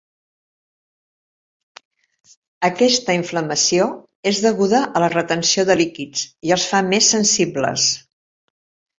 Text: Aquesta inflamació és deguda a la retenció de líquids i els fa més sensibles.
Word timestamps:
Aquesta 2.69 3.17
inflamació 3.17 3.85
és 4.31 4.39
deguda 4.45 4.79
a 4.85 5.03
la 5.03 5.09
retenció 5.15 5.65
de 5.71 5.75
líquids 5.83 6.23
i 6.49 6.55
els 6.57 6.65
fa 6.73 6.81
més 6.89 7.11
sensibles. 7.17 7.85